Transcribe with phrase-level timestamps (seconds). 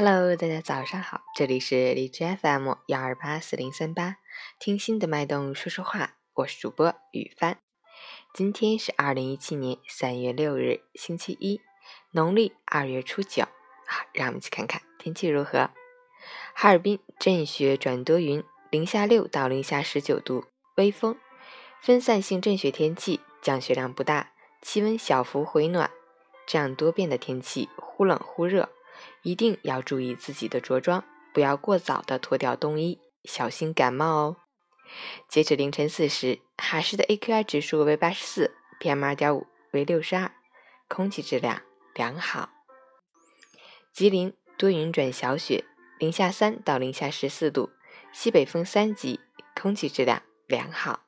[0.00, 4.18] Hello，大家早上好，这里是荔枝 FM 幺二八四零三八，
[4.60, 7.58] 听心的脉动说说话，我是主播雨帆。
[8.32, 11.60] 今天是二零一七年三月六日，星期一，
[12.12, 13.42] 农历二月初九。
[13.88, 15.70] 好，让我们一起看看天气如何。
[16.54, 20.44] 哈尔滨阵雪转多云，零下六到零下十九度，
[20.76, 21.16] 微风，
[21.82, 24.30] 分散性阵雪天气，降雪量不大，
[24.62, 25.90] 气温小幅回暖。
[26.46, 28.68] 这样多变的天气，忽冷忽热。
[29.22, 34.36] 一定要注意自己的着装，不要过早的脱掉冬衣，小心感冒哦。
[35.28, 40.32] 截止凌晨四时，哈市的 AQI 指数为八十四，PM 二点五为六十二，
[40.88, 41.62] 空气质量
[41.94, 42.50] 良好。
[43.92, 45.64] 吉林多云转小雪，
[45.98, 47.70] 零下三到零下十四度，
[48.12, 49.20] 西北风三级，
[49.60, 51.07] 空气质量良好。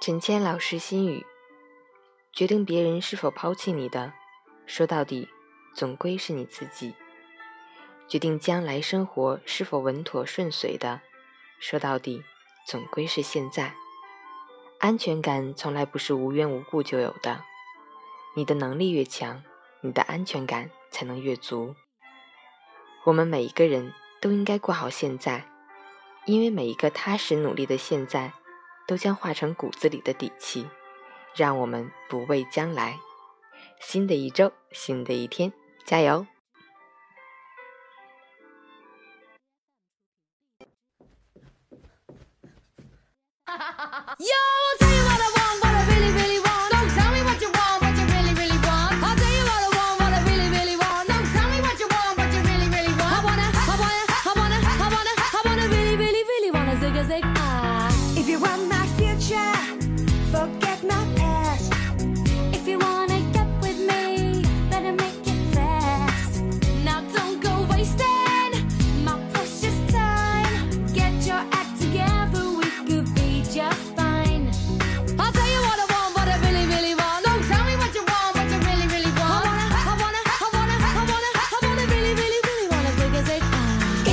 [0.00, 1.26] 陈谦老师心语：
[2.32, 4.12] 决定别人是否抛弃你的，
[4.64, 5.28] 说到底，
[5.74, 6.94] 总归是你自己；
[8.08, 11.02] 决定将来生活是否稳妥顺遂的，
[11.60, 12.24] 说到底，
[12.66, 13.74] 总归是现在。
[14.78, 17.44] 安全感从来不是无缘无故就有的，
[18.34, 19.42] 你的能力越强，
[19.82, 21.74] 你的安全感才能越足。
[23.04, 25.50] 我们每一个人都应该过好现在，
[26.28, 28.32] 因为每一个踏实努力的现在。
[28.88, 30.66] 都将化成骨子里的底气，
[31.36, 32.98] 让我们不畏将来。
[33.80, 35.52] 新的一周，新的一天，
[35.84, 36.26] 加油
[43.44, 44.97] 哈哈哈哈哈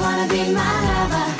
[0.00, 1.39] wanna be my lover。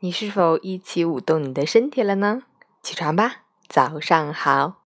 [0.00, 2.42] 你是否一起舞动你的身体了呢？
[2.82, 4.81] 起床吧，早上好。